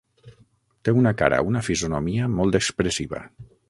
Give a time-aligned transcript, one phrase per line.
[0.87, 3.27] Té una cara, una fisonomia, molt expressiva.